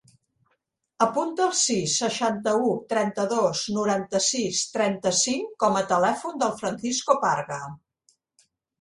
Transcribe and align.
Apunta 1.05 1.45
el 1.47 1.53
sis, 1.59 1.97
seixanta-u, 2.03 2.71
trenta-dos, 2.95 3.63
noranta-sis, 3.77 4.65
trenta-cinc 4.79 5.55
com 5.67 5.81
a 5.81 5.87
telèfon 5.95 6.45
del 6.45 6.61
Francisco 6.65 7.21
Parga. 7.31 7.65